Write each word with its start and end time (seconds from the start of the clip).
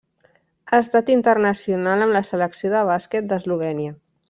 Ha 0.69 0.79
estat 0.83 1.11
internacional 1.15 2.05
amb 2.07 2.15
la 2.17 2.23
Selecció 2.31 2.73
de 2.75 2.83
bàsquet 2.91 3.29
d'Eslovènia. 3.35 3.95